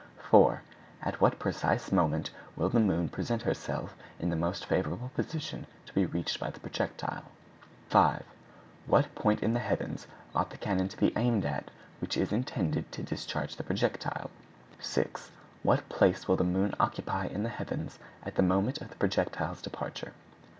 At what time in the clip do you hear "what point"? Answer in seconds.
8.87-9.43